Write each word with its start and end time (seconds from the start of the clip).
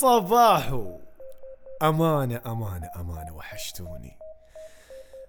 الصباح. 0.00 0.72
أمانة 1.82 2.42
أمانة 2.46 2.90
أمانة 2.96 3.36
وحشتوني. 3.36 4.18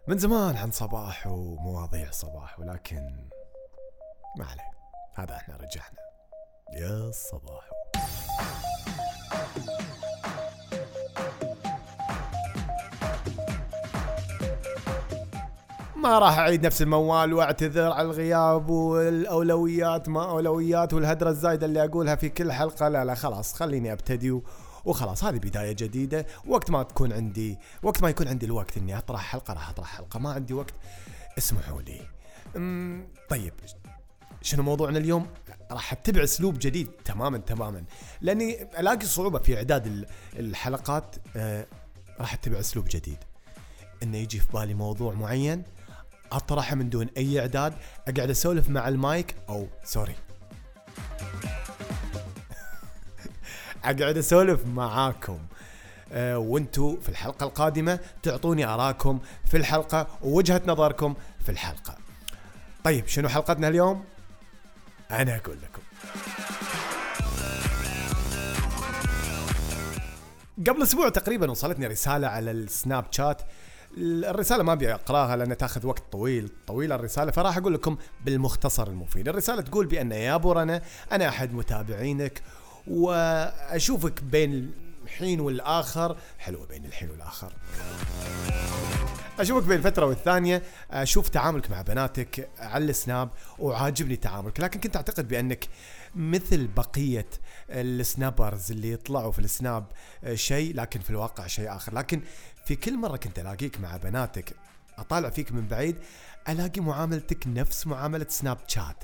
من 0.07 0.17
زمان 0.17 0.57
عن 0.57 0.71
صباح 0.71 1.27
ومواضيع 1.27 2.11
صباح 2.11 2.59
ولكن 2.59 3.29
ما 4.37 4.46
عليه. 4.46 4.71
هذا 5.15 5.36
إحنا 5.36 5.55
رجعنا. 5.55 5.99
يا 6.73 7.10
الصباح 7.10 7.69
ما 16.01 16.19
راح 16.19 16.37
أعيد 16.37 16.65
نفس 16.65 16.82
الموال 16.82 17.33
وأعتذر 17.33 17.91
على 17.91 18.07
الغياب 18.07 18.69
والأولويات 18.69 20.10
ما 20.10 20.29
أولويات 20.29 20.93
والهدرة 20.93 21.29
الزايدة 21.29 21.65
اللي 21.65 21.83
أقولها 21.86 22.15
في 22.15 22.29
كل 22.29 22.51
حلقة. 22.51 22.87
لا 22.87 23.05
لا 23.05 23.15
خلاص 23.15 23.54
خليني 23.54 23.93
أبتدي 23.93 24.41
وخلاص 24.86 25.24
هذه 25.24 25.37
بداية 25.37 25.71
جديدة. 25.71 26.25
وقت 26.47 26.71
ما 26.71 26.83
تكون 26.83 27.14
عندي 27.14 27.57
وقت 27.83 28.01
ما 28.01 28.10
يكون 28.10 28.27
عندي 28.27 28.46
الوقت 28.46 28.77
إني 28.77 28.97
أطرح 28.97 29.21
حلقة 29.21 29.54
راح 29.54 29.69
أطرح 29.69 29.97
حلقة. 29.97 30.19
ما 30.19 30.32
عندي 30.32 30.54
وقت 30.54 30.74
اسمحوا 31.37 31.82
لي. 31.82 32.02
أمم، 32.55 33.07
طيب 33.29 33.53
شنو 34.41 34.63
موضوعنا 34.63 34.97
اليوم؟ 34.97 35.27
راح 35.72 35.94
أتبع 35.94 36.23
أسلوب 36.23 36.59
جديد 36.59 36.88
تماما 37.05 37.38
تماما. 37.38 37.83
لأني 38.22 38.67
ألاقي 38.79 39.05
صعوبة 39.05 39.39
في 39.39 39.57
إعداد 39.57 39.88
ال- 39.88 40.05
الحلقات 40.39 41.16
آه، 41.35 41.66
راح 42.19 42.33
أتبع 42.33 42.59
أسلوب 42.59 42.85
جديد. 42.89 43.17
إنه 44.03 44.17
يجي 44.17 44.39
في 44.39 44.47
بالي 44.53 44.73
موضوع 44.73 45.13
معين 45.13 45.63
أطرحه 46.31 46.75
من 46.75 46.89
دون 46.89 47.09
أي 47.17 47.39
إعداد 47.39 47.73
أقعد 48.07 48.29
أسولف 48.29 48.69
مع 48.69 48.87
المايك 48.87 49.35
أو 49.49 49.67
سوري. 49.83 50.15
أقعد 53.83 54.17
أسولف 54.17 54.65
معاكم. 54.65 55.39
أه 56.11 56.38
وأنتو 56.38 56.99
في 56.99 57.09
الحلقة 57.09 57.43
القادمة 57.43 57.99
تعطوني 58.23 58.65
اراءكم 58.65 59.19
في 59.45 59.57
الحلقة 59.57 60.07
ووجهة 60.21 60.61
نظركم 60.65 61.15
في 61.43 61.51
الحلقة. 61.51 61.95
طيب 62.83 63.07
شنو 63.07 63.29
حلقتنا 63.29 63.67
اليوم؟ 63.67 64.05
أنا 65.11 65.35
أقول 65.35 65.57
لكم. 65.61 65.81
قبل 70.67 70.81
أسبوع 70.81 71.09
تقريبا 71.09 71.51
وصلتني 71.51 71.88
رسالة 71.88 72.27
على 72.27 72.51
السناب 72.51 73.05
شات 73.11 73.41
الرسالة 73.97 74.64
ما 74.64 74.73
أبي 74.73 74.94
أقراها 74.94 75.36
لأنها 75.36 75.56
تأخذ 75.56 75.88
وقت 75.88 76.03
طويل 76.11 76.50
طويله 76.67 76.95
الرسالة 76.95 77.31
فراح 77.31 77.58
أقول 77.58 77.73
لكم 77.73 77.97
بالمختصر 78.25 78.88
المفيد. 78.88 79.28
الرسالة 79.28 79.61
تقول 79.61 79.86
بأن 79.86 80.11
يا 80.11 80.36
أبو 80.36 80.52
رنا 80.52 80.81
أنا 81.11 81.30
أحد 81.30 81.53
متابعينك 81.53 82.42
وأشوفك 82.88 84.23
بين 84.23 84.72
الحين 85.03 85.39
والآخر. 85.39 86.17
حلوة 86.39 86.66
بين 86.67 86.86
الحين 86.86 87.09
والآخر. 87.09 87.53
أشوفك 89.39 89.67
بين 89.67 89.81
فتره 89.81 90.06
والثانية. 90.06 90.64
أشوف 90.92 91.30
تعاملك 91.30 91.72
مع 91.72 91.81
بناتك 91.81 92.50
على 92.59 92.86
السناب 92.86 93.30
وعاجبني 93.59 94.16
تعاملك. 94.16 94.59
لكن 94.59 94.80
كنت 94.80 94.95
أعتقد 94.95 95.28
بأنك 95.28 95.67
مثل 96.16 96.67
بقية 96.67 97.28
السنابرز 97.69 98.72
اللي 98.72 98.91
يطلعوا 98.91 99.31
في 99.31 99.40
السناب 99.40 99.85
شيء 100.34 100.75
لكن 100.75 101.00
في 101.00 101.09
الواقع 101.09 101.47
شيء 101.47 101.75
آخر. 101.75 101.94
لكن 101.94 102.22
في 102.66 102.75
كل 102.75 102.97
مرة 102.97 103.17
كنت 103.17 103.39
ألاقيك 103.39 103.79
مع 103.79 103.97
بناتك 103.97 104.55
أطالع 104.97 105.29
فيك 105.29 105.51
من 105.51 105.67
بعيد 105.67 105.95
ألاقي 106.49 106.81
معاملتك 106.81 107.47
نفس 107.47 107.88
معاملة 107.88 108.25
سناب 108.29 108.57
شات 108.67 109.03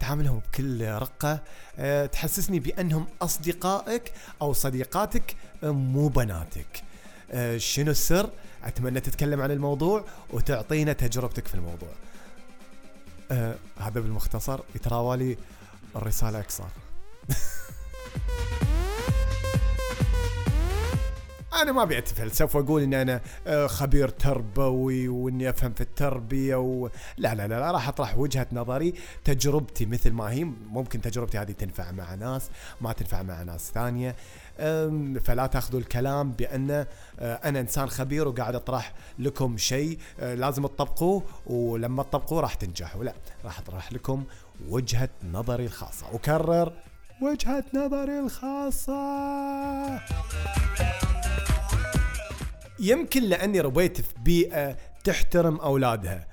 تعاملهم 0.00 0.38
بكل 0.38 0.88
رقة 0.88 1.40
أه، 1.78 2.06
تحسسني 2.06 2.60
بأنهم 2.60 3.06
أصدقائك 3.22 4.12
أو 4.42 4.52
صديقاتك 4.52 5.36
أه، 5.64 5.70
مو 5.70 6.08
بناتك. 6.08 6.82
أه، 7.30 7.56
شنو 7.56 7.90
السر؟ 7.90 8.30
أتمنى 8.64 9.00
تتكلم 9.00 9.40
عن 9.40 9.50
الموضوع 9.50 10.04
وتعطينا 10.30 10.92
تجربتك 10.92 11.48
في 11.48 11.54
الموضوع. 11.54 11.88
هذا 13.78 14.00
بالمختصر. 14.00 14.60
يتراوالي 14.74 15.36
الرسالة 15.96 16.40
أكثر 16.40 16.68
أنا 21.62 21.72
ما 21.72 21.82
أبي 21.82 21.98
أتفلسف 21.98 22.56
وأقول 22.56 22.82
إن 22.82 22.94
أنا 22.94 23.20
آه، 23.46 23.66
خبير 23.66 24.08
تربوي 24.08 25.08
وإني 25.08 25.50
أفهم 25.50 25.72
في 25.72 25.80
التربية 25.80 26.56
و... 26.56 26.88
لا 27.16 27.34
لا 27.34 27.48
لا, 27.48 27.60
لا 27.60 27.70
راح 27.70 27.88
أطرح 27.88 28.18
وجهة 28.18 28.46
نظري. 28.52 28.94
تجربتي 29.24 29.86
مثل 29.86 30.10
ما 30.10 30.30
هي 30.30 30.44
ممكن 30.44 31.00
تجربتي 31.00 31.38
هذه 31.38 31.52
تنفع 31.52 31.90
مع 31.90 32.14
ناس 32.14 32.50
ما 32.80 32.92
تنفع 32.92 33.22
مع 33.22 33.42
ناس 33.42 33.70
ثانية. 33.74 34.16
فلا 35.24 35.46
تأخذوا 35.52 35.80
الكلام 35.80 36.32
بأن 36.32 36.70
آه، 36.70 36.86
أنا 37.34 37.60
إنسان 37.60 37.88
خبير 37.88 38.28
وقاعد 38.28 38.54
أطرح 38.54 38.92
لكم 39.18 39.56
شيء 39.56 39.98
آه، 40.20 40.34
لازم 40.34 40.66
تطبقوه 40.66 41.22
ولما 41.46 42.02
تطبقوه 42.02 42.40
راح 42.40 42.54
تنجحوا. 42.54 43.04
لا 43.04 43.14
راح 43.44 43.58
أطرح 43.58 43.92
لكم 43.92 44.24
وجهة 44.68 45.08
نظري 45.32 45.66
الخاصة. 45.66 46.06
أكرر. 46.14 46.72
وجهة 47.20 47.64
نظري 47.74 48.18
الخاصة. 48.18 48.94
يمكن 52.78 53.22
لأني 53.22 53.60
ربيت 53.60 54.00
في 54.00 54.14
بيئة 54.18 54.76
تحترم 55.04 55.56
أولادها 55.56 56.26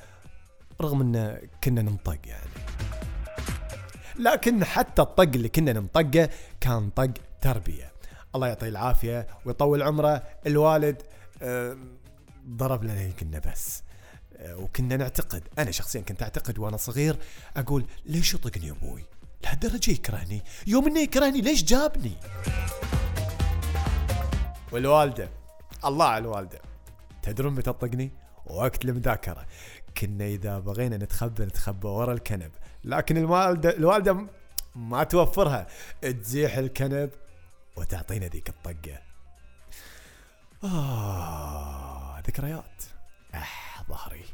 رغم 0.81 1.02
إن 1.02 1.42
كنا 1.64 1.81
ننطق 1.81 2.19
يعني. 2.25 2.52
لكن 4.19 4.64
حتى 4.64 5.02
الطق 5.02 5.22
اللي 5.36 5.50
كنا 5.50 5.74
ننطقه 5.74 6.30
كان 6.62 6.90
طق 6.90 7.12
تربية. 7.42 7.92
الله 8.36 8.48
يعطيه 8.48 8.68
العافية 8.68 9.28
ويطول 9.46 9.81
عمره. 9.81 10.24
الوالد 10.48 11.02
آه، 11.42 11.78
ضرب 12.48 12.84
لنا 12.84 13.02
يمكن 13.02 13.42
بس. 13.52 13.84
آه، 14.38 14.58
وكنا 14.58 14.98
نعتقد 14.98 15.44
أنا 15.59 15.72
شخصيا 15.72 16.02
كنت 16.02 16.24
أعتقد 16.24 16.59
وأنا 16.59 16.78
صغير 16.78 17.18
أقول 17.58 17.86
ليش 18.06 18.34
يطقني 18.34 18.72
أبوي؟ 18.72 19.03
لهالدرجة 19.44 19.91
يكرهني. 19.91 20.44
يوم 20.68 20.88
إنه 20.88 21.00
يكرهني 21.00 21.41
ليش 21.41 21.63
جابني؟ 21.63 22.13
والوالدة. 24.72 25.29
الله 25.85 26.06
على 26.06 26.22
الوالدة. 26.22 26.62
تدرون 27.22 27.53
متى 27.53 27.62
تطقني؟ 27.62 28.12
وقت 28.46 28.85
المذاكرة. 28.85 29.46
كنا 29.97 30.25
إذا 30.25 30.59
بغينا 30.59 30.97
نتخبى 30.97 31.44
نتخبى 31.46 31.88
ورا 31.88 32.13
الكنب. 32.13 32.51
لكن 32.84 33.18
الوالدة 33.18 33.69
الوالدة 33.69 34.13
م- 34.13 34.30
ما 34.75 35.03
توفرها. 35.03 35.68
تزيح 36.01 36.57
الكنب 36.57 37.09
وتعطينا 37.75 38.28
ذيك 38.28 38.50
الطقة. 38.50 39.00
آه 40.63 42.19
ذكريات. 42.19 42.84
أح 43.35 43.84
ظهري. 43.90 44.25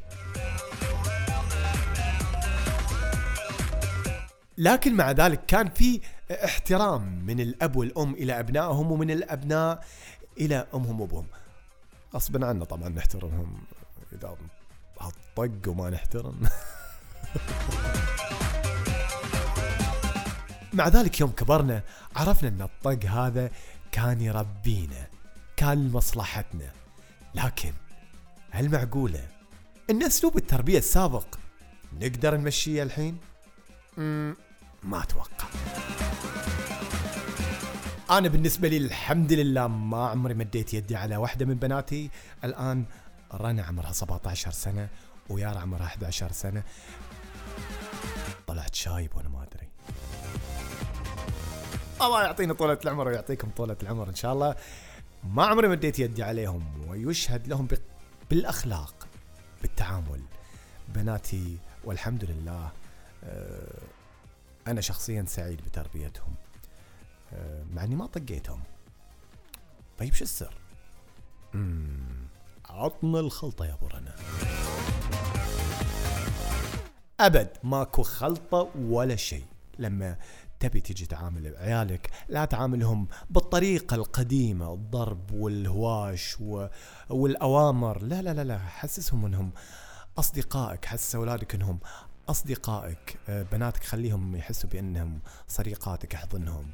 لكن 4.58 4.94
مع 4.94 5.10
ذلك 5.10 5.46
كان 5.46 5.70
في 5.70 6.00
احترام 6.44 7.24
من 7.26 7.40
الأب 7.40 7.76
والأم 7.76 8.14
إلى 8.14 8.40
أبنائهم 8.40 8.92
ومن 8.92 9.10
الأبناء 9.10 9.84
إلى 10.38 10.66
أمهم 10.74 11.00
وأبوهم. 11.00 11.26
غصبا 12.14 12.46
عنا 12.46 12.64
طبعا 12.64 12.88
نحترمهم 12.88 13.62
إذا 14.12 14.36
هالطق 15.00 15.70
وما 15.70 15.90
نحترم. 15.90 16.40
مع 20.72 20.88
ذلك 20.88 21.20
يوم 21.20 21.30
كبرنا 21.30 21.82
عرفنا 22.16 22.48
إن 22.48 22.62
الطق 22.62 23.04
هذا 23.04 23.50
كان 23.92 24.20
يربينا 24.20 25.06
كان 25.56 25.88
لمصلحتنا 25.88 26.72
لكن 27.34 27.72
هل 28.50 28.70
معقولة 28.70 29.28
إن 29.90 30.02
أسلوب 30.02 30.36
التربية 30.36 30.78
السابق 30.78 31.34
نقدر 32.00 32.36
نمشيه 32.36 32.82
الحين؟ 32.82 33.18
ما 34.82 35.02
أتوقع. 35.02 35.48
أنا 38.10 38.28
بالنسبة 38.28 38.68
لي 38.68 38.76
الحمد 38.76 39.32
لله 39.32 39.66
ما 39.66 40.08
عمري 40.08 40.34
مديت 40.34 40.74
يدي 40.74 40.96
على 40.96 41.16
واحدة 41.16 41.46
من 41.46 41.54
بناتي. 41.54 42.10
الآن 42.44 42.84
رنا 43.34 43.62
عمرها 43.62 43.92
17 43.92 44.50
سنة 44.50 44.88
ويارا 45.28 45.58
عمرها 45.58 45.84
11 45.84 46.32
سنة. 46.32 46.62
طلعت 48.46 48.74
شايب 48.74 49.16
وأنا 49.16 49.28
ما 49.28 49.42
أدري. 49.42 49.68
الله 52.02 52.22
يعطينا 52.22 52.54
طولة 52.54 52.78
العمر 52.84 53.08
ويعطيكم 53.08 53.50
طولة 53.56 53.76
العمر 53.82 54.08
إن 54.08 54.14
شاء 54.14 54.32
الله. 54.32 54.54
ما 55.24 55.46
عمري 55.46 55.68
مديت 55.68 55.98
يدي 55.98 56.22
عليهم 56.22 56.88
ويشهد 56.88 57.48
لهم 57.48 57.68
بالأخلاق 58.30 59.06
بالتعامل. 59.62 60.20
بناتي 60.88 61.56
والحمد 61.84 62.24
لله 62.24 62.70
آه، 63.24 63.78
أنا 64.70 64.80
شخصيا 64.80 65.24
سعيد 65.28 65.60
بتربيتهم 65.60 66.34
آه، 67.32 67.64
مع 67.72 67.84
إني 67.84 67.96
ما 67.96 68.06
طقيتهم. 68.06 68.62
طيب 69.98 70.14
شو 70.14 70.24
السر؟ 70.24 70.54
عطنا 72.68 73.20
الخلطة 73.20 73.66
يا 73.66 73.74
أبو 73.74 73.86
رنا. 73.86 74.14
أبد 77.20 77.48
ماكو 77.62 78.02
خلطة 78.02 78.70
ولا 78.78 79.16
شيء. 79.16 79.44
لما 79.78 80.16
تبي 80.60 80.80
تجي 80.80 81.06
تعامل 81.06 81.56
عيالك 81.56 82.10
لا 82.28 82.44
تعاملهم 82.44 83.08
بالطريقة 83.30 83.94
القديمة 83.94 84.74
الضرب 84.74 85.30
والهواش 85.32 86.36
والأوامر. 87.10 88.02
لا 88.02 88.22
لا 88.22 88.34
لا 88.34 88.44
لا 88.44 88.58
حسسهم 88.58 89.26
إنهم 89.26 89.50
أصدقائك 90.18 90.84
حسس 90.84 91.14
أولادك 91.14 91.54
إنهم 91.54 91.78
أصدقائك 92.28 93.16
آه، 93.28 93.42
بناتك 93.42 93.84
خليهم 93.84 94.36
يحسوا 94.36 94.70
بأنهم 94.70 95.18
صديقاتك 95.48 96.14
أحضنهم 96.14 96.70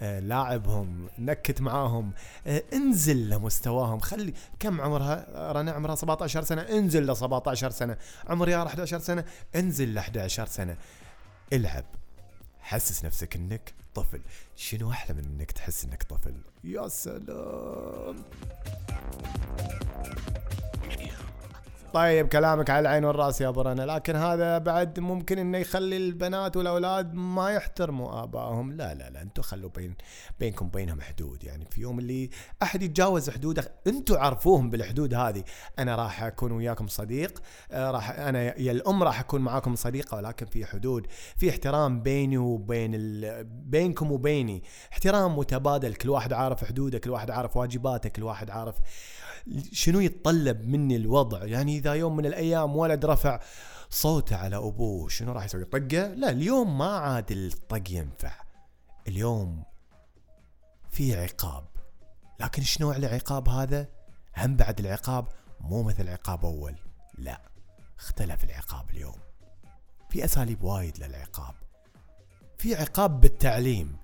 آه، 0.00 0.20
لاعبهم 0.20 1.08
نكت 1.18 1.60
معاهم 1.60 2.12
آه، 2.46 2.62
انزل 2.72 3.28
لمستواهم. 3.28 3.98
خلي 3.98 4.34
كم 4.58 4.80
عمرها؟ 4.80 5.52
رنا 5.52 5.72
عمرها 5.72 5.94
17 5.94 6.42
سنة. 6.42 6.62
انزل 6.62 7.06
ل 7.10 7.16
17 7.16 7.70
سنة. 7.70 7.96
عمر 8.26 8.48
يا 8.48 8.66
11 8.66 8.98
سنة. 8.98 9.24
انزل 9.56 9.94
ل 9.94 9.98
11 9.98 10.46
سنة. 10.46 10.76
العب. 11.52 11.84
حسس 12.60 13.04
نفسك 13.04 13.36
إنك 13.36 13.74
طفل. 13.94 14.20
شنو 14.56 14.90
أحلى 14.90 15.16
من 15.16 15.24
إنك 15.24 15.52
تحس 15.52 15.84
إنك 15.84 16.02
طفل؟ 16.02 16.34
يا 16.64 16.88
سلام! 16.88 18.24
طيب 21.94 22.28
كلامك 22.28 22.70
على 22.70 22.80
العين 22.80 23.04
والرأس 23.04 23.40
يا 23.40 23.50
برنا 23.50 23.82
لكن 23.82 24.16
هذا 24.16 24.58
بعد 24.58 25.00
ممكن 25.00 25.38
إنه 25.38 25.58
يخلي 25.58 25.96
البنات 25.96 26.56
والأولاد 26.56 27.14
ما 27.14 27.50
يحترموا 27.50 28.22
آبائهم. 28.22 28.72
لا 28.72 28.94
لا 28.94 29.10
لا 29.10 29.22
أنتم 29.22 29.42
خلوا 29.42 29.70
بين 29.70 29.94
بينكم 30.40 30.68
بينهم 30.68 31.00
حدود. 31.00 31.44
يعني 31.44 31.64
في 31.70 31.80
يوم 31.80 31.98
اللي 31.98 32.30
أحد 32.62 32.82
يتجاوز 32.82 33.30
حدوده 33.30 33.72
أنتم 33.86 34.16
عرفوهم 34.16 34.70
بالحدود 34.70 35.14
هذه. 35.14 35.44
أنا 35.78 35.96
راح 35.96 36.22
أكون 36.22 36.52
وياكم 36.52 36.86
صديق 36.86 37.42
آه، 37.70 37.90
راح 37.90 38.10
أنا 38.10 38.60
يا 38.60 38.72
الأم 38.72 39.02
راح 39.02 39.20
أكون 39.20 39.40
معاكم 39.40 39.76
صديقة 39.76 40.16
ولكن 40.16 40.46
في 40.46 40.66
حدود 40.66 41.06
في 41.36 41.50
احترام 41.50 42.02
بيني 42.02 42.38
وبين 42.38 42.94
ال... 42.94 43.44
بينكم 43.44 44.12
وبيني. 44.12 44.62
احترام 44.92 45.38
متبادل 45.38 45.94
كل 45.94 46.10
واحد 46.10 46.32
عارف 46.32 46.64
حدوده 46.64 46.98
كل 46.98 47.10
واحد 47.10 47.30
عارف 47.30 47.56
واجباته 47.56 48.08
كل 48.08 48.22
واحد 48.22 48.50
عارف 48.50 48.74
شنو 49.72 50.00
يتطلب 50.00 50.68
مني 50.68 50.96
الوضع؟ 50.96 51.44
يعني 51.44 51.78
إذا 51.78 51.92
يوم 51.92 52.16
من 52.16 52.26
الأيام 52.26 52.76
ولد 52.76 53.04
رفع 53.04 53.40
صوته 53.90 54.36
على 54.36 54.56
أبوه 54.56 55.08
شنو 55.08 55.32
راح 55.32 55.44
يسوي؟ 55.44 55.64
طقه؟ 55.64 56.06
لا 56.14 56.30
اليوم 56.30 56.78
ما 56.78 56.96
عاد 56.96 57.32
الطق 57.32 57.90
ينفع. 57.90 58.32
اليوم 59.08 59.64
في 60.90 61.16
عقاب. 61.16 61.64
لكن 62.40 62.62
شنو 62.62 62.92
العقاب 62.92 63.48
هذا؟ 63.48 63.88
هم 64.36 64.56
بعد 64.56 64.80
العقاب 64.80 65.26
مو 65.60 65.82
مثل 65.82 66.08
عقاب 66.08 66.44
أول. 66.44 66.74
لا 67.18 67.40
اختلف 67.98 68.44
العقاب 68.44 68.90
اليوم. 68.90 69.18
في 70.10 70.24
أساليب 70.24 70.62
وايد 70.62 70.98
للعقاب. 70.98 71.54
في 72.58 72.74
عقاب 72.74 73.20
بالتعليم. 73.20 73.96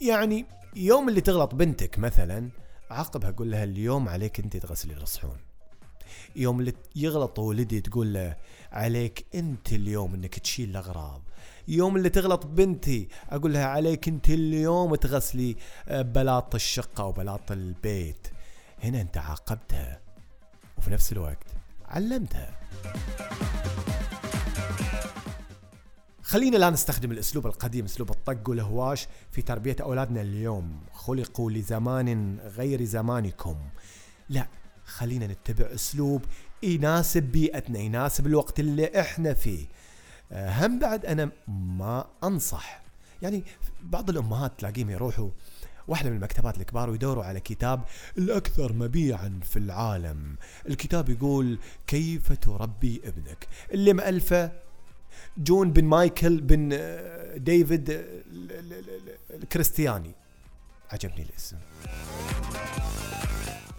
يعني 0.00 0.46
يوم 0.76 1.08
اللي 1.08 1.20
تغلط 1.20 1.54
بنتك 1.54 1.98
مثلا 1.98 2.50
عاقبها 2.90 3.30
قول 3.30 3.50
لها 3.50 3.64
اليوم 3.64 4.08
عليك 4.08 4.40
أنت 4.40 4.56
تغسلي 4.56 4.94
الصحون 4.94 5.36
يوم 6.36 6.60
اللي 6.60 6.72
يغلط 6.96 7.38
ولدي 7.38 7.80
تقول 7.80 8.14
له 8.14 8.36
عليك 8.72 9.26
أنت 9.34 9.72
اليوم 9.72 10.14
إنك 10.14 10.38
تشيل 10.38 10.70
الأغراض. 10.70 11.22
يوم 11.68 11.96
اللي 11.96 12.08
تغلط 12.08 12.46
بنتي 12.46 13.08
أقول 13.30 13.52
لها 13.52 13.66
عليك 13.66 14.08
أنت 14.08 14.28
اليوم 14.28 14.94
تغسلي 14.94 15.56
آه، 15.88 16.02
بلاط 16.02 16.54
الشقة 16.54 17.04
وبلاط 17.04 17.52
البيت. 17.52 18.28
هنا 18.82 19.00
أنت 19.00 19.16
عاقبتها 19.16 20.00
وفي 20.78 20.90
نفس 20.90 21.12
الوقت 21.12 21.46
علمتها. 21.84 22.60
خلينا 26.34 26.56
لا 26.56 26.70
نستخدم 26.70 27.12
الأسلوب 27.12 27.46
القديم 27.46 27.84
أسلوب 27.84 28.10
الطق 28.10 28.48
والهواش 28.48 29.08
في 29.32 29.42
تربية 29.42 29.76
أولادنا 29.80 30.20
اليوم. 30.20 30.80
خلقوا 30.92 31.50
لزمان 31.50 32.38
غير 32.38 32.84
زمانكم. 32.84 33.56
لا 34.28 34.46
خلينا 34.84 35.26
نتبع 35.26 35.74
أسلوب 35.74 36.22
يناسب 36.62 37.22
بيئتنا 37.22 37.78
يناسب 37.78 38.26
الوقت 38.26 38.60
اللي 38.60 39.00
إحنا 39.00 39.34
فيه. 39.34 39.66
هم 40.32 40.78
بعد 40.78 41.06
أنا 41.06 41.30
ما 41.48 42.06
أنصح. 42.24 42.82
يعني 43.22 43.44
بعض 43.82 44.10
الأمهات 44.10 44.52
تلاقيهم 44.58 44.90
يروحوا 44.90 45.30
واحدة 45.88 46.10
من 46.10 46.16
المكتبات 46.16 46.58
الكبار 46.58 46.90
ويدوروا 46.90 47.24
على 47.24 47.40
كتاب 47.40 47.82
الأكثر 48.18 48.72
مبيعا 48.72 49.40
في 49.42 49.58
العالم. 49.58 50.36
الكتاب 50.68 51.08
يقول 51.08 51.58
كيف 51.86 52.32
تربي 52.32 53.00
ابنك؟ 53.04 53.48
اللي 53.72 53.92
مألفه 53.92 54.63
جون 55.38 55.72
بن 55.72 55.84
مايكل 55.84 56.40
بن 56.40 56.70
آه، 56.72 57.36
ديفيد 57.36 57.90
آه، 57.90 58.04
الكريستياني 59.30 60.12
عجبني 60.92 61.22
الاسم. 61.22 61.56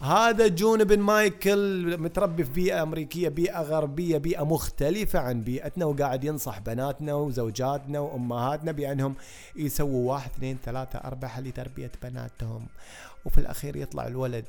هذا 0.01 0.47
جون 0.47 0.83
بن 0.83 0.99
مايكل 0.99 1.97
متربي 1.97 2.43
في 2.43 2.51
بيئة 2.51 2.83
أمريكية 2.83 3.29
بيئة 3.29 3.61
غربية 3.61 4.17
بيئة 4.17 4.43
مختلفة 4.43 5.19
عن 5.19 5.41
بيئتنا 5.41 5.85
وقاعد 5.85 6.23
ينصح 6.23 6.59
بناتنا 6.59 7.13
وزوجاتنا 7.13 7.99
وأمهاتنا 7.99 8.71
بأنهم 8.71 9.15
يسووا 9.55 10.11
واحد 10.11 10.29
اثنين 10.29 10.57
ثلاثة 10.65 10.99
أربعة 10.99 11.39
لتربية 11.39 11.91
بناتهم. 12.03 12.65
وفي 13.25 13.37
الأخير 13.37 13.75
يطلع 13.75 14.07
الولد. 14.07 14.45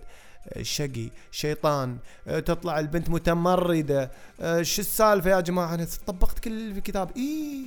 شقي 0.63 1.11
شيطان 1.31 1.99
آه، 2.29 2.41
تطلع 2.41 2.81
البنت 2.81 3.11
متمردة. 3.11 4.11
آه، 4.41 4.63
شو 4.63 4.81
السالفة 4.81 5.31
يا 5.31 5.41
جماعة؟ 5.41 5.75
أنا 5.75 5.87
طبقت 6.07 6.39
كل 6.39 6.51
اللي 6.51 6.73
في 6.73 6.79
الكتاب. 6.79 7.11
إيه 7.17 7.65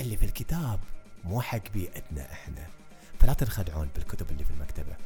اللي 0.00 0.16
في 0.16 0.24
الكتاب 0.24 0.80
مو 1.24 1.40
حق 1.40 1.70
بيئتنا 1.74 2.32
إحنا. 2.32 2.66
فلا 3.20 3.32
تنخدعون 3.32 3.88
بالكتب 3.94 4.30
اللي 4.30 4.44
في 4.44 4.50
المكتبة. 4.50 4.96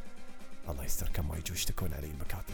الله 0.69 0.83
يستر 0.85 1.09
كم 1.13 1.27
ما 1.27 1.37
يجوا 1.37 1.55
يشتكون 1.55 1.93
علي 1.93 2.07
المكاتب. 2.07 2.53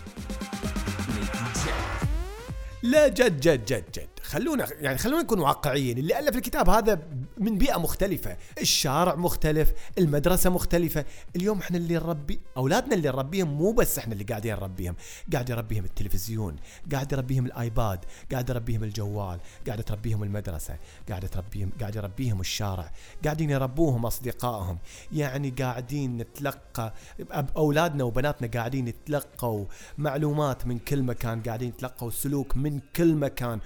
لا 2.83 3.07
جد 3.07 3.39
جد 3.39 3.65
جد 3.65 3.83
جد. 3.93 4.07
خلونا 4.21 4.67
يعني 4.79 4.97
خلونا 4.97 5.23
نكون 5.23 5.39
واقعيين. 5.39 5.97
اللي 5.97 6.19
ألف 6.19 6.35
الكتاب 6.35 6.69
هذا 6.69 7.01
من 7.37 7.57
بيئة 7.57 7.77
مختلفة. 7.77 8.37
الشارع 8.61 9.15
مختلف 9.15 9.73
المدرسة 9.97 10.49
مختلفة. 10.49 11.05
اليوم 11.35 11.59
إحنا 11.59 11.77
اللي 11.77 11.93
نربي 11.93 12.39
أولادنا 12.57 12.95
اللي 12.95 13.07
نربيهم 13.07 13.47
مو 13.47 13.71
بس 13.71 13.97
إحنا 13.97 14.13
اللي 14.13 14.23
قاعدين 14.23 14.53
نربيهم. 14.53 14.95
قاعد 15.33 15.49
يربيهم 15.49 15.85
التلفزيون 15.85 16.55
قاعد 16.91 17.11
يربيهم 17.11 17.45
الآيباد 17.45 18.05
قاعد 18.31 18.49
يربيهم 18.49 18.83
الجوال 18.83 19.39
قاعد 19.67 19.83
تربيهم 19.83 20.23
المدرسة 20.23 20.77
قاعد 21.09 21.29
تربيهم 21.29 21.71
قاعد 21.79 21.95
يربيهم 21.95 22.39
الشارع. 22.39 22.91
قاعدين 23.23 23.49
يربوهم 23.49 24.05
أصدقائهم. 24.05 24.77
يعني 25.11 25.49
قاعدين 25.49 26.17
نتلقى 26.17 26.93
أولادنا 27.57 28.03
وبناتنا 28.03 28.47
قاعدين 28.53 28.87
يتلقوا 28.87 29.65
معلومات 29.97 30.67
من 30.67 30.79
كل 30.79 31.03
مكان. 31.03 31.41
قاعدين 31.43 31.69
يتلقوا 31.69 32.11
سلوك 32.11 32.57
من 32.57 32.66
كل 32.95 33.15
مكان. 33.15 33.59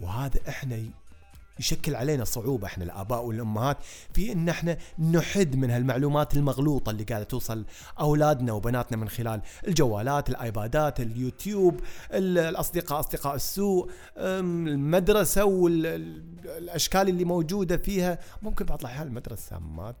وهذا 0.00 0.40
إحنا 0.48 0.84
يشكل 1.58 1.94
علينا 1.94 2.24
صعوبة 2.24 2.66
إحنا 2.66 2.84
الآباء 2.84 3.24
والأمهات 3.24 3.76
في 4.14 4.32
إن 4.32 4.48
إحنا 4.48 4.78
نحد 4.98 5.56
من 5.56 5.70
هالمعلومات 5.70 6.34
المغلوطة 6.34 6.90
اللي 6.90 7.04
قاعدة 7.04 7.24
توصل 7.24 7.64
أولادنا 8.00 8.52
وبناتنا 8.52 8.96
من 8.96 9.08
خلال 9.08 9.40
الجوالات 9.68 10.28
الآيبادات 10.28 11.00
اليوتيوب 11.00 11.80
الأصدقاء 12.12 13.00
أصدقاء 13.00 13.34
السوء 13.34 13.90
المدرسة 14.16 15.44
والاشكال 15.44 17.08
اللي 17.08 17.24
موجودة 17.24 17.76
فيها. 17.76 18.18
ممكن 18.42 18.64
بعض 18.64 18.80
الأحيان 18.80 19.06
المدرسة 19.06 19.58
ما 19.58 19.94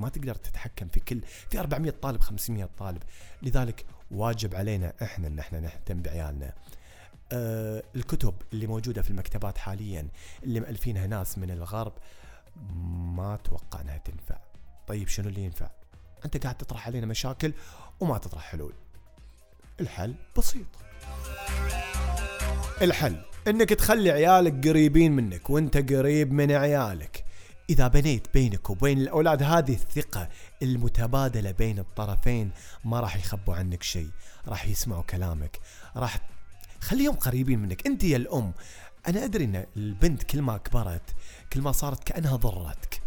ما 0.00 0.08
تقدر 0.08 0.34
تتحكم 0.34 0.88
في 0.88 1.00
كل 1.00 1.20
في 1.50 1.60
400 1.60 1.94
طالب 2.02 2.20
500 2.20 2.68
طالب. 2.78 3.02
لذلك 3.42 3.84
واجب 4.10 4.54
علينا 4.54 4.92
إحنا 5.02 5.26
إن 5.26 5.38
إحنا 5.38 5.60
نهتم 5.60 6.02
بعيالنا. 6.02 6.52
آه 7.32 7.82
الكتب 7.96 8.34
اللي 8.52 8.66
موجودة 8.66 9.02
في 9.02 9.10
المكتبات 9.10 9.58
حاليا 9.58 10.08
اللي 10.42 10.60
مألفينها 10.60 11.06
ناس 11.06 11.38
من 11.38 11.50
الغرب 11.50 11.92
ما 13.16 13.34
أتوقع 13.34 13.80
إنها 13.80 13.98
تنفع. 13.98 14.38
طيب 14.86 15.08
شنو 15.08 15.28
اللي 15.28 15.44
ينفع؟ 15.44 15.70
أنت 16.24 16.36
قاعد 16.36 16.54
تطرح 16.54 16.86
علينا 16.86 17.06
مشاكل 17.06 17.52
وما 18.00 18.18
تطرح 18.18 18.42
حلول. 18.42 18.72
الحل 19.80 20.14
بسيط. 20.38 20.66
الحل 22.82 23.24
إنك 23.48 23.68
تخلي 23.68 24.10
عيالك 24.10 24.68
قريبين 24.68 25.12
منك 25.12 25.50
وأنت 25.50 25.92
قريب 25.92 26.32
من 26.32 26.52
عيالك. 26.52 27.24
إذا 27.70 27.88
بنيت 27.88 28.34
بينك 28.34 28.70
وبين 28.70 28.98
الأولاد 28.98 29.42
هذه 29.42 29.72
الثقة 29.72 30.28
المتبادلة 30.62 31.50
بين 31.50 31.78
الطرفين 31.78 32.50
ما 32.84 33.00
راح 33.00 33.16
يخبوا 33.16 33.54
عنك 33.54 33.82
شيء. 33.82 34.10
راح 34.48 34.66
يسمعوا 34.66 35.02
كلامك. 35.02 35.58
راح 35.96 36.20
خليهم 36.80 37.14
قريبين 37.14 37.58
منك. 37.58 37.86
انت 37.86 38.04
يا 38.04 38.16
الأم 38.16 38.52
أنا 39.08 39.24
أدري 39.24 39.44
إن 39.44 39.66
البنت 39.76 40.22
كل 40.22 40.42
ما 40.42 40.56
كبرت 40.56 41.14
كل 41.52 41.60
ما 41.60 41.72
صارت 41.72 42.04
كأنها 42.04 42.36
ضرتك. 42.36 43.00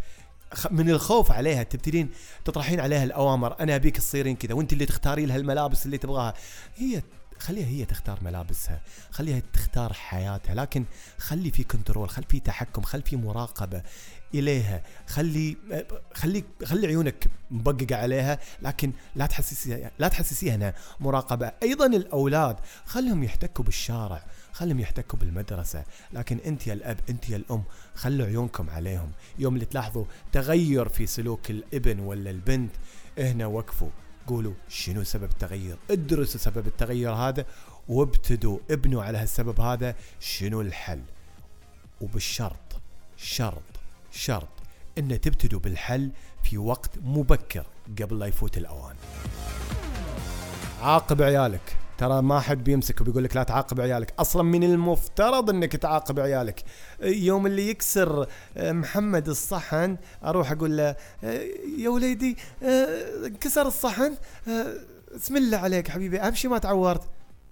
من 0.70 0.90
الخوف 0.90 1.32
عليها 1.32 1.62
تبتدين 1.62 2.10
تطرحين 2.44 2.80
عليها 2.80 3.04
الأوامر 3.04 3.60
أنا 3.60 3.76
أبيك 3.76 3.96
تصيرين 3.96 4.36
كذا 4.36 4.54
وأنت 4.54 4.72
اللي 4.72 4.86
تختاري 4.86 5.26
لها 5.26 5.36
الملابس 5.36 5.86
اللي 5.86 5.98
تبغاها. 5.98 6.34
هي 6.76 7.02
خليها 7.38 7.66
هي 7.66 7.84
تختار 7.84 8.18
ملابسها 8.22 8.80
خليها 9.10 9.42
تختار 9.52 9.92
حياتها 9.92 10.54
لكن 10.54 10.84
خلي 11.18 11.50
في 11.50 11.64
كنترول 11.64 12.08
خلي 12.08 12.26
في 12.28 12.40
تحكم 12.40 12.82
خلي 12.82 13.02
في 13.02 13.16
مراقبة 13.16 13.82
إليها 14.34 14.82
خلي 15.06 15.56
خلي 16.14 16.44
خلي 16.64 16.86
عيونك 16.86 17.26
مبققة 17.50 17.96
عليها 17.96 18.38
لكن 18.62 18.92
لا 19.16 19.26
تحسسيها 19.26 19.90
لا 19.98 20.08
تحسسيها 20.08 20.54
إنها 20.54 20.74
مراقبة. 21.00 21.52
أيضا 21.62 21.86
الأولاد 21.86 22.56
خلهم 22.86 23.24
يحتكوا 23.24 23.64
بالشارع 23.64 24.24
خلهم 24.52 24.80
يحتكوا 24.80 25.18
بالمدرسة 25.18 25.84
لكن 26.12 26.38
أنت 26.46 26.66
يا 26.66 26.72
الأب 26.72 27.00
أنت 27.08 27.28
يا 27.30 27.36
الأم 27.36 27.64
خلوا 27.94 28.26
عيونكم 28.26 28.70
عليهم. 28.70 29.12
يوم 29.38 29.54
اللي 29.54 29.66
تلاحظوا 29.66 30.04
تغير 30.32 30.88
في 30.88 31.06
سلوك 31.06 31.50
الابن 31.50 32.00
ولا 32.00 32.30
البنت 32.30 32.72
هنا 33.18 33.46
وقفوا. 33.46 33.90
قولوا 34.26 34.54
شنو 34.68 35.04
سبب 35.04 35.30
التغير؟ 35.30 35.76
ادرسوا 35.90 36.40
سبب 36.40 36.66
التغير 36.66 37.12
هذا 37.12 37.46
وابتدوا 37.88 38.58
ابنوا 38.70 39.02
على 39.02 39.18
هالسبب 39.18 39.60
هذا 39.60 39.94
شنو 40.20 40.60
الحل؟ 40.60 41.02
وبالشرط 42.00 42.80
شرط 43.16 43.62
شرط 44.12 44.48
إن 44.98 45.20
تبتدوا 45.20 45.60
بالحل 45.60 46.10
في 46.42 46.58
وقت 46.58 46.90
مبكر 47.02 47.66
قبل 48.02 48.18
لا 48.18 48.26
يفوت 48.26 48.58
الأوان. 48.58 48.96
عاقب 50.80 51.22
عيالك. 51.22 51.76
ترى 51.98 52.22
ما 52.22 52.40
حد 52.40 52.64
بيمسك 52.64 53.00
وبيقول 53.00 53.24
لك 53.24 53.36
لا 53.36 53.42
تعاقب 53.42 53.80
عيالك. 53.80 54.14
أصلا 54.18 54.42
من 54.42 54.64
المفترض 54.64 55.50
إنك 55.50 55.76
تعاقب 55.76 56.20
عيالك. 56.20 56.64
يوم 57.00 57.46
اللي 57.46 57.68
يكسر 57.68 58.26
آه، 58.56 58.72
محمد 58.72 59.28
الصحن 59.28 59.96
أروح 60.24 60.52
أقول 60.52 60.76
له 60.76 60.96
آه، 61.24 61.40
يا 61.78 61.88
وليدي 61.88 62.36
آه، 62.62 63.26
انكسر 63.26 63.66
الصحن؟ 63.66 64.14
اسم 65.16 65.36
الله 65.36 65.58
عليك 65.58 65.88
حبيبي 65.88 66.20
أهم 66.20 66.34
شيء 66.34 66.50
ما 66.50 66.58
تعورت. 66.58 67.02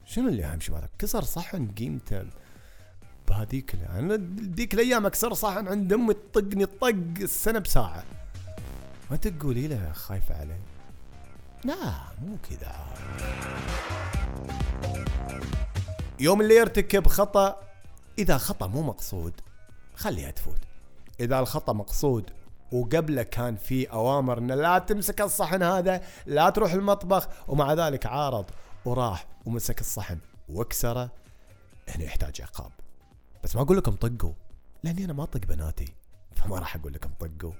شنو 0.06 0.28
اللي 0.28 0.44
أهم 0.44 0.60
شيء 0.60 0.74
ما 0.74 0.88
كسر 0.98 1.22
صحن 1.22 1.68
قيمته. 1.78 2.22
بهذيك 3.28 3.74
أنا 3.98 4.18
ذيك 4.56 4.74
الأيام 4.74 5.06
أكسر 5.06 5.34
صحن 5.34 5.68
عند 5.68 5.92
أمي 5.92 6.14
تطقني 6.14 6.66
طق 6.66 6.94
السنة 7.20 7.58
بساعة. 7.58 8.04
ما 9.10 9.16
تقولي 9.16 9.68
له 9.68 9.92
خايفة 9.92 10.40
عليه. 10.40 10.60
لا 11.64 11.74
مو 12.22 12.36
كذا. 12.50 12.72
يوم 16.20 16.40
اللي 16.40 16.54
يرتكب 16.54 17.06
خطأ 17.06 17.60
إذا 18.18 18.38
خطأ 18.38 18.66
مو 18.66 18.82
مقصود 18.82 19.32
خليها 19.94 20.30
تفوت. 20.30 20.58
إذا 21.20 21.38
الخطأ 21.38 21.72
مقصود 21.72 22.30
وقبله 22.72 23.22
كان 23.22 23.56
في 23.56 23.84
أوامر 23.84 24.38
إن 24.38 24.52
لا 24.52 24.78
تمسك 24.78 25.20
الصحن 25.20 25.62
هذا 25.62 26.02
لا 26.26 26.50
تروح 26.50 26.72
المطبخ 26.72 27.28
ومع 27.48 27.72
ذلك 27.72 28.06
عارض 28.06 28.44
وراح 28.84 29.26
ومسك 29.46 29.80
الصحن 29.80 30.18
وكسره 30.48 31.10
هنا 31.88 32.04
يحتاج 32.04 32.42
عقاب. 32.42 32.70
بس 33.44 33.56
ما 33.56 33.62
أقول 33.62 33.76
لكم 33.76 33.92
طقوا 33.92 34.32
لأني 34.82 35.04
أنا 35.04 35.12
ما 35.12 35.22
أطق 35.22 35.40
بناتي 35.46 35.94
فما 36.36 36.58
راح 36.58 36.76
أقول 36.76 36.92
لكم 36.92 37.10
طقوا. 37.20 37.52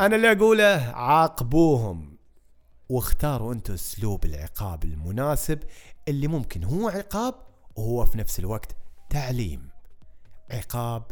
أنا 0.00 0.16
اللي 0.16 0.32
أقوله 0.32 0.92
عاقبوهم 0.94 2.16
واختاروا 2.88 3.52
أنتم 3.52 3.74
أسلوب 3.74 4.24
العقاب 4.24 4.84
المناسب 4.84 5.58
اللي 6.08 6.28
ممكن 6.28 6.64
هو 6.64 6.88
عقاب 6.88 7.34
وهو 7.76 8.04
في 8.04 8.18
نفس 8.18 8.38
الوقت 8.38 8.76
تعليم. 9.10 9.68
عقاب 10.50 11.02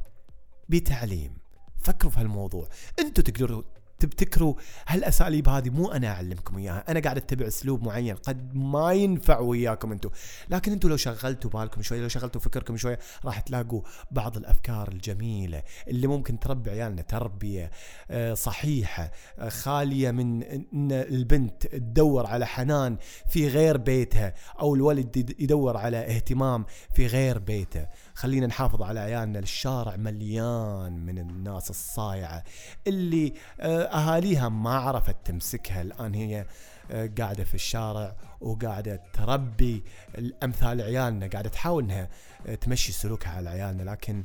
بتعليم. 0.68 1.38
فكروا 1.82 2.12
في 2.12 2.20
هالموضوع. 2.20 2.68
أنتوا 2.98 3.24
تقدروا 3.24 3.62
تبتكروا 4.00 4.54
هالأساليب 4.86 5.48
هذه 5.48 5.70
مو 5.70 5.92
أنا 5.92 6.08
أعلمكم 6.08 6.58
إياها 6.58 6.84
أنا 6.88 7.00
قاعد 7.00 7.16
أتبع 7.16 7.46
أسلوب 7.46 7.82
معين 7.82 8.16
قد 8.16 8.54
ما 8.54 8.92
ينفع 8.92 9.38
وياكم 9.38 9.92
أنتم 9.92 10.10
لكن 10.50 10.72
أنتم 10.72 10.88
لو 10.88 10.96
شغلتوا 10.96 11.50
بالكم 11.50 11.82
شوي 11.82 12.00
لو 12.00 12.08
شغلتوا 12.08 12.40
فكركم 12.40 12.76
شوي 12.76 12.96
راح 13.24 13.40
تلاقوا 13.40 13.82
بعض 14.10 14.36
الأفكار 14.36 14.88
الجميلة 14.88 15.62
اللي 15.88 16.06
ممكن 16.06 16.38
تربي 16.38 16.70
عيالنا 16.70 17.02
تربية 17.02 17.70
آه، 18.10 18.34
صحيحة 18.34 19.10
آه، 19.38 19.48
خالية 19.48 20.10
من 20.10 20.42
إن 20.42 20.92
البنت 20.92 21.66
تدور 21.66 22.26
على 22.26 22.46
حنان 22.46 22.96
في 23.28 23.48
غير 23.48 23.76
بيتها 23.76 24.34
أو 24.60 24.74
الولد 24.74 25.34
يدور 25.38 25.76
على 25.76 25.96
اهتمام 25.96 26.64
في 26.94 27.06
غير 27.06 27.38
بيته. 27.38 27.86
خلينا 28.14 28.46
نحافظ 28.46 28.82
على 28.82 29.00
عيالنا 29.00 29.38
الشارع 29.38 29.96
مليان 29.96 31.06
من 31.06 31.18
الناس 31.18 31.70
الصايعة 31.70 32.44
اللي 32.86 33.34
آه، 33.60 33.89
أهاليها 33.92 34.48
ما 34.48 34.74
عرفت 34.78 35.16
تمسكها. 35.24 35.82
الآن 35.82 36.14
هي 36.14 36.46
آه، 36.90 37.10
قاعدة 37.18 37.44
في 37.44 37.54
الشارع 37.54 38.16
وقاعدة 38.40 39.02
تربي 39.12 39.84
الأمثال 40.18 40.82
عيالنا 40.82 41.26
قاعدة 41.26 41.48
تحاول 41.48 41.84
إنها 41.84 42.08
آه، 42.46 42.54
تمشي 42.54 42.92
سلوكها 42.92 43.30
على 43.30 43.50
عيالنا. 43.50 43.90
لكن 43.90 44.22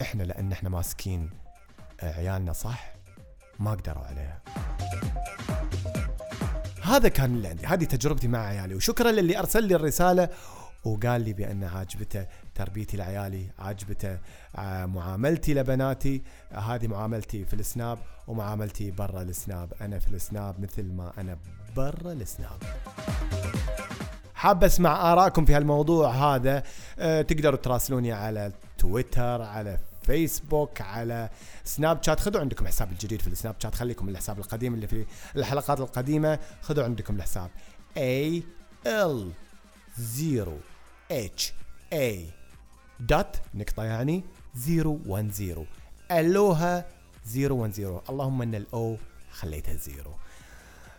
إحنا 0.00 0.22
لأن 0.22 0.52
إحنا 0.52 0.68
ماسكين 0.68 1.30
عيالنا 2.02 2.52
صح؟ 2.52 2.94
ما 3.58 3.70
قدروا 3.70 4.04
عليها. 4.04 4.40
هذا 6.82 7.08
كان 7.08 7.34
اللي 7.34 7.48
عندي. 7.48 7.66
هذه 7.66 7.84
تجربتي 7.84 8.28
مع 8.28 8.46
عيالي. 8.46 8.74
وشكرا 8.74 9.10
للي 9.10 9.38
أرسل 9.38 9.64
لي 9.64 9.74
الرسالة 9.74 10.28
وقال 10.86 11.20
لي 11.20 11.32
بأن 11.32 11.64
عاجبته 11.64 12.26
تربيتي 12.54 12.96
لعيالي 12.96 13.46
عاجبته 13.58 14.18
آه، 14.56 14.86
معاملتي 14.86 15.54
لبناتي. 15.54 16.22
هذه 16.52 16.86
معاملتي 16.86 17.44
في 17.44 17.54
السناب 17.54 17.98
ومعاملتي 18.26 18.90
برا 18.90 19.22
السناب. 19.22 19.72
أنا 19.80 19.98
في 19.98 20.08
السناب 20.08 20.60
مثل 20.60 20.92
ما 20.92 21.12
أنا 21.18 21.38
برا 21.76 22.12
السناب. 22.12 22.62
حاب 24.34 24.64
أسمع 24.64 25.12
آرائكم 25.12 25.44
في 25.44 25.54
هالموضوع 25.54 26.10
هذا. 26.10 26.62
أه 26.98 27.22
تقدروا 27.22 27.56
تراسلوني 27.56 28.12
على 28.12 28.52
تويتر 28.78 29.42
على 29.42 29.78
فيسبوك 30.02 30.80
على 30.80 31.28
سناب 31.64 32.02
شات. 32.02 32.20
خذوا 32.20 32.40
عندكم 32.40 32.66
حساب 32.66 32.92
الجديد 32.92 33.22
في 33.22 33.28
السناب 33.28 33.54
شات. 33.58 33.74
خليكم 33.74 34.08
الحساب 34.08 34.38
القديم 34.38 34.74
اللي 34.74 34.86
في 34.86 35.06
الحلقات 35.36 35.80
القديمة. 35.80 36.38
خذوا 36.62 36.84
عندكم 36.84 37.16
الحساب 37.16 37.50
A 37.96 38.42
L 38.86 39.16
0 40.00 40.75
اتش 41.10 41.52
اي 41.92 42.26
دوت 43.00 43.36
نقطة 43.54 43.84
يعني 43.84 44.24
010 44.68 45.66
ألوها 46.10 46.84
010 47.36 48.02
اللهم 48.10 48.42
إن 48.42 48.54
الأو 48.54 48.96
خليتها 49.30 49.74
زيرو. 49.74 50.14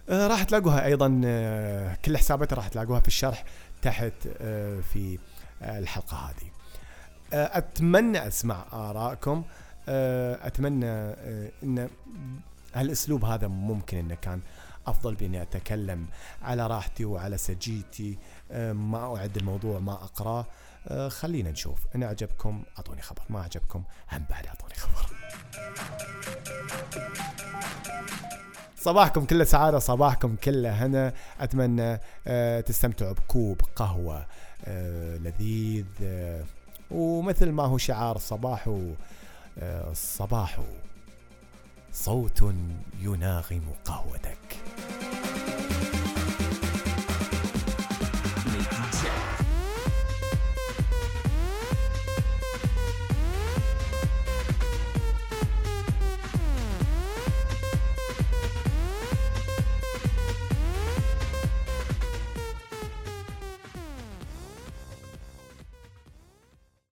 آه 0.10 0.28
راح 0.28 0.44
تلاقوها 0.44 0.86
أيضا 0.86 1.22
آه 1.26 1.96
كل 2.06 2.18
حساباتها 2.18 2.56
راح 2.56 2.68
تلاقوها 2.68 3.00
في 3.00 3.08
الشرح 3.08 3.44
تحت 3.82 4.14
آه 4.38 4.80
في 4.80 5.20
الحلقة 5.62 6.18
هذه. 6.18 6.52
أتمنى 7.34 8.28
أسمع 8.28 8.66
آرائكم. 8.74 9.44
أتمنى 9.88 10.86
إن 11.64 11.90
هالأسلوب 12.76 13.26
هذا 13.26 13.48
ممكن 13.48 13.98
إنه 13.98 14.16
كان 14.16 14.42
أفضل 14.88 15.16
بأني 15.16 15.42
أتكلم 15.42 16.08
على 16.42 16.68
راحتي 16.68 17.06
وعلى 17.06 17.38
سجيتي. 17.38 18.18
آه، 18.52 18.74
ما 18.74 19.16
أعد 19.18 19.38
الموضوع 19.38 19.80
ما 19.80 19.94
اقراه 19.94 20.46
آه، 20.88 21.10
خلينا 21.10 21.52
نشوف. 21.52 21.80
ان 21.96 22.04
أعجبكم 22.04 22.64
أعطوني 22.78 23.02
خبر. 23.02 23.22
ما 23.30 23.40
أعجبكم 23.40 23.84
هم 24.12 24.26
بعد 24.30 24.46
أعطوني 24.46 24.74
خبر. 24.74 25.06
صباحكم 28.78 29.26
كله 29.26 29.44
سعادة 29.44 29.80
صباحكم 29.80 30.36
كله 30.36 30.86
هنا. 30.86 31.14
أتمنى 31.40 32.00
أه 32.28 32.62
تستمتعوا 32.62 33.14
بكوب 33.14 33.62
قهوة 33.76 34.26
لذيذ 35.18 35.86
ومثل 36.92 37.50
ما 37.52 37.64
هو 37.64 37.78
شعار 37.78 38.16
الصباح 38.16 38.70
الصباح 39.58 40.60
صوت 42.04 42.44
يناغم 43.02 43.64
قهوتك. 43.86 44.58